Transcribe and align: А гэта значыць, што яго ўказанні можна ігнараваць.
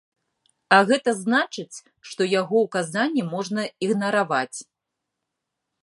А 0.77 0.79
гэта 0.91 1.09
значыць, 1.23 1.77
што 2.13 2.21
яго 2.31 2.55
ўказанні 2.65 3.23
можна 3.35 3.61
ігнараваць. 3.89 4.59